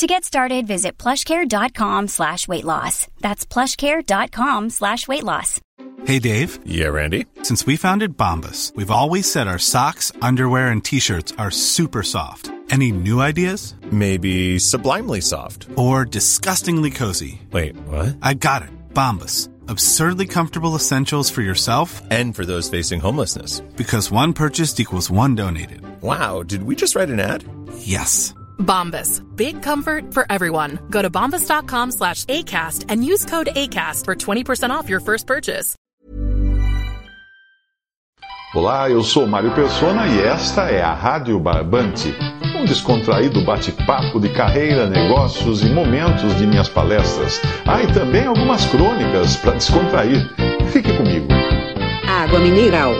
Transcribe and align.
To 0.00 0.06
get 0.06 0.24
started, 0.24 0.66
visit 0.66 0.96
plushcare.com 0.96 2.08
slash 2.08 2.48
weight 2.48 2.64
loss. 2.64 3.06
That's 3.20 3.44
plushcare.com 3.44 4.70
slash 4.70 5.06
weight 5.06 5.24
loss. 5.24 5.60
Hey, 6.06 6.18
Dave. 6.18 6.58
Yeah, 6.64 6.86
Randy. 6.88 7.26
Since 7.42 7.66
we 7.66 7.76
founded 7.76 8.16
Bombas, 8.16 8.74
we've 8.74 8.90
always 8.90 9.30
said 9.30 9.46
our 9.46 9.58
socks, 9.58 10.10
underwear, 10.22 10.68
and 10.68 10.82
T-shirts 10.82 11.34
are 11.36 11.50
super 11.50 12.02
soft. 12.02 12.50
Any 12.70 12.92
new 12.92 13.20
ideas? 13.20 13.74
Maybe 13.92 14.58
sublimely 14.58 15.20
soft. 15.20 15.66
Or 15.76 16.06
disgustingly 16.06 16.90
cozy. 16.92 17.42
Wait, 17.52 17.76
what? 17.86 18.16
I 18.22 18.32
got 18.32 18.62
it. 18.62 18.70
Bombas. 18.94 19.50
Absurdly 19.68 20.26
comfortable 20.26 20.76
essentials 20.76 21.28
for 21.28 21.42
yourself 21.42 22.00
And 22.10 22.34
for 22.34 22.46
those 22.46 22.70
facing 22.70 23.00
homelessness. 23.00 23.60
because 23.76 24.10
one 24.10 24.32
purchased 24.32 24.80
equals 24.80 25.10
one 25.10 25.34
donated. 25.34 25.82
Wow, 26.00 26.42
did 26.42 26.62
we 26.62 26.74
just 26.74 26.96
write 26.96 27.10
an 27.10 27.20
ad? 27.20 27.44
Yes. 27.80 28.32
Bombas. 28.60 29.20
Big 29.36 29.62
comfort 29.62 30.14
for 30.14 30.24
everyone. 30.30 30.78
Go 30.90 31.02
to 31.02 31.10
bombas.com 31.10 31.90
slash 31.92 32.24
ACAST 32.26 32.86
and 32.88 33.04
use 33.04 33.24
code 33.24 33.48
ACAST 33.56 34.04
for 34.04 34.14
20% 34.14 34.70
off 34.70 34.88
your 34.88 35.00
first 35.00 35.26
purchase. 35.26 35.76
Olá, 38.52 38.90
eu 38.90 39.04
sou 39.04 39.28
Mário 39.28 39.54
Persona 39.54 40.08
e 40.08 40.22
esta 40.22 40.62
é 40.62 40.82
a 40.82 40.92
Rádio 40.92 41.38
Barbante, 41.38 42.12
um 42.58 42.64
descontraído 42.64 43.44
bate-papo 43.44 44.18
de 44.18 44.28
carreira, 44.30 44.88
negócios 44.88 45.62
e 45.62 45.70
momentos 45.70 46.36
de 46.36 46.48
minhas 46.48 46.68
palestras. 46.68 47.40
Ah, 47.64 47.80
e 47.80 47.86
também 47.92 48.26
algumas 48.26 48.66
crônicas 48.66 49.36
para 49.36 49.52
descontrair. 49.52 50.28
Fique 50.72 50.92
comigo. 50.96 51.28
Água 52.08 52.40
Mineral. 52.40 52.92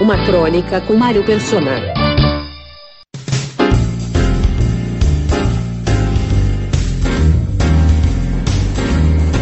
Uma 0.00 0.16
crônica 0.24 0.80
com 0.82 0.94
Mário 0.94 1.24
Persona. 1.24 1.97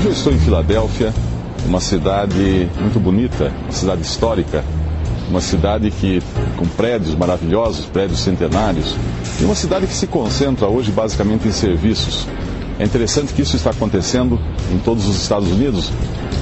Hoje 0.00 0.08
eu 0.08 0.12
estou 0.14 0.32
em 0.32 0.38
Filadélfia, 0.38 1.12
uma 1.66 1.78
cidade 1.78 2.70
muito 2.80 2.98
bonita, 2.98 3.52
uma 3.64 3.70
cidade 3.72 4.00
histórica, 4.00 4.64
uma 5.28 5.42
cidade 5.42 5.90
que 5.90 6.22
com 6.56 6.64
prédios 6.66 7.14
maravilhosos, 7.14 7.84
prédios 7.84 8.20
centenários, 8.20 8.96
e 9.38 9.44
uma 9.44 9.54
cidade 9.54 9.86
que 9.86 9.92
se 9.92 10.06
concentra 10.06 10.66
hoje 10.68 10.90
basicamente 10.90 11.46
em 11.46 11.52
serviços. 11.52 12.26
É 12.78 12.84
interessante 12.86 13.34
que 13.34 13.42
isso 13.42 13.56
está 13.56 13.72
acontecendo 13.72 14.40
em 14.72 14.78
todos 14.78 15.06
os 15.06 15.20
Estados 15.20 15.50
Unidos, 15.52 15.92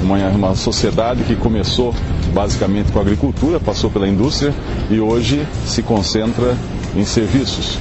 uma, 0.05 0.17
uma 0.29 0.55
sociedade 0.55 1.25
que 1.25 1.35
começou 1.35 1.93
basicamente 2.33 2.93
com 2.93 3.01
a 3.01 3.03
agricultura, 3.03 3.59
passou 3.59 3.91
pela 3.91 4.07
indústria 4.07 4.55
e 4.89 5.01
hoje 5.01 5.45
se 5.67 5.83
concentra 5.83 6.57
em 6.95 7.05
serviços. 7.05 7.81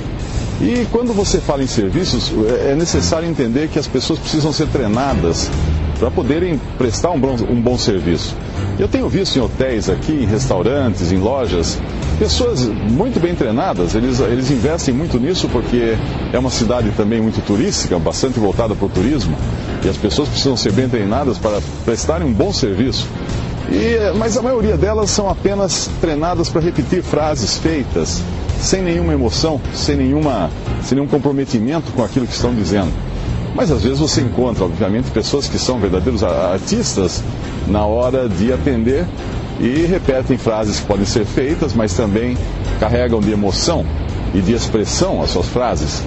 E 0.60 0.88
quando 0.92 1.14
você 1.14 1.40
fala 1.40 1.64
em 1.64 1.68
serviços, 1.68 2.32
é 2.66 2.72
é 2.72 2.76
necessário 2.76 3.28
entender 3.28 3.70
que 3.70 3.78
as 3.78 3.88
pessoas 3.88 4.20
precisam 4.20 4.52
ser 4.52 4.68
treinadas 4.68 5.50
para 6.00 6.12
poderem 6.12 6.60
prestar 6.78 7.12
um 7.12 7.20
bom, 7.20 7.36
um 7.50 7.62
bom 7.62 7.78
serviço. 7.78 8.36
Eu 8.80 8.88
tenho 8.88 9.08
visto 9.10 9.38
em 9.38 9.42
hotéis 9.42 9.90
aqui, 9.90 10.12
em 10.12 10.26
restaurantes, 10.26 11.12
em 11.12 11.18
lojas, 11.18 11.80
pessoas 12.20 12.66
muito 12.66 13.20
bem 13.20 13.36
treinadas, 13.36 13.96
eles, 13.96 14.20
eles 14.20 14.52
investem 14.52 14.94
muito 14.94 15.20
nisso 15.20 15.48
porque 15.50 15.96
é 16.32 16.38
uma 16.38 16.52
cidade 16.52 16.92
também 16.92 17.22
muito 17.22 17.44
turística, 17.46 17.98
bastante 17.98 18.40
voltada 18.40 18.76
para 18.76 18.86
o 18.86 18.90
turismo, 18.90 19.36
e 19.84 19.90
as 19.90 19.98
pessoas 19.98 20.30
precisam 20.30 20.58
ser 20.58 20.72
bem 20.72 20.88
treinadas 20.88 21.38
para 21.38 21.60
prestarem 21.86 22.28
um 22.28 22.34
bom 22.34 22.54
serviço. 22.54 23.08
E, 23.72 24.16
mas 24.18 24.38
a 24.38 24.42
maioria 24.42 24.78
delas 24.78 25.10
são 25.10 25.30
apenas 25.30 25.90
treinadas 26.00 26.50
para 26.50 26.62
repetir 26.62 27.04
frases 27.04 27.58
feitas, 27.58 28.22
sem 28.60 28.82
nenhuma 28.82 29.14
emoção, 29.14 29.60
sem, 29.74 29.96
nenhuma, 29.96 30.50
sem 30.84 30.96
nenhum 30.98 31.08
comprometimento 31.08 31.92
com 31.92 32.04
aquilo 32.04 32.26
que 32.26 32.34
estão 32.34 32.54
dizendo. 32.54 32.92
Mas 33.56 33.72
às 33.72 33.84
vezes 33.84 34.00
você 34.00 34.22
encontra, 34.22 34.66
obviamente, 34.66 35.10
pessoas 35.10 35.48
que 35.48 35.58
são 35.58 35.80
verdadeiros 35.80 36.24
artistas 36.24 37.24
na 37.68 37.86
hora 37.86 38.30
de 38.30 38.54
atender 38.54 39.06
e 39.60 39.86
repetem 39.86 40.38
frases 40.38 40.80
que 40.80 40.86
podem 40.86 41.06
ser 41.06 41.26
feitas, 41.26 41.74
mas 41.74 41.94
também 41.94 42.38
carregam 42.80 43.20
de 43.20 43.32
emoção 43.32 43.86
e 44.34 44.42
de 44.42 44.54
expressão 44.54 45.22
as 45.22 45.32
suas 45.32 45.48
frases. 45.48 46.04